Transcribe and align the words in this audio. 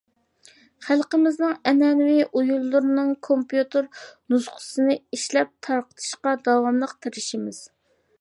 خەلقىمىزنىڭ 0.85 1.51
ئەنئەنىۋى 1.71 2.15
ئويۇنلىرىنىڭ 2.39 3.11
كومپيۇتېر 3.27 3.91
نۇسخىسىنى 4.35 4.97
ئىشلەپ 5.19 5.53
تارقىتىشقا 5.69 6.35
داۋاملىق 6.49 6.97
تىرىشىمىز. 7.07 7.61